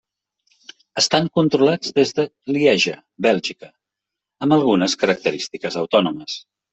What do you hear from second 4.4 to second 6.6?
amb algunes característiques autònomes.